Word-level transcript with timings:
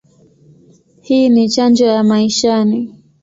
Hii 1.01 1.29
ni 1.29 1.49
chanjo 1.49 1.85
ya 1.85 2.03
maishani. 2.03 2.93